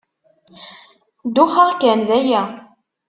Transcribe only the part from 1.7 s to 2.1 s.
kan, d